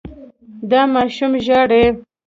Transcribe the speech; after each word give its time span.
دا 0.69 0.81
ماشوم 0.93 1.31
ژاړي. 1.45 1.83